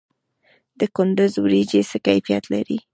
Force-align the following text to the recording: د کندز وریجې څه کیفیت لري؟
د 0.79 0.81
کندز 0.95 1.31
وریجې 1.43 1.81
څه 1.89 1.97
کیفیت 2.07 2.43
لري؟ 2.53 2.77